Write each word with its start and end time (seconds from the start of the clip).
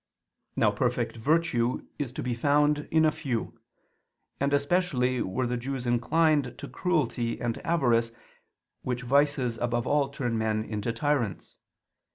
Now 0.55 0.71
perfect 0.71 1.17
virtue 1.17 1.85
is 1.99 2.11
to 2.13 2.23
be 2.23 2.33
found 2.33 2.87
in 2.89 3.07
few: 3.11 3.59
and 4.39 4.51
especially 4.51 5.21
were 5.21 5.45
the 5.45 5.57
Jews 5.57 5.85
inclined 5.85 6.57
to 6.57 6.67
cruelty 6.67 7.39
and 7.39 7.59
avarice, 7.59 8.11
which 8.81 9.03
vices 9.03 9.59
above 9.59 9.85
all 9.85 10.09
turn 10.09 10.39
men 10.39 10.63
into 10.63 10.91
tyrants. 10.91 11.55